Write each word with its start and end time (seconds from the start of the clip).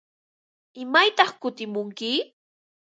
¿Imaytaq 0.83 1.29
kutimunki? 1.41 2.11